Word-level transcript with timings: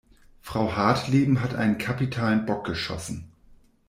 Frau 0.41 0.75
Hartleben 0.75 1.43
hat 1.43 1.53
einen 1.53 1.77
kapitalen 1.77 2.47
Bock 2.47 2.65
geschossen. 2.65 3.29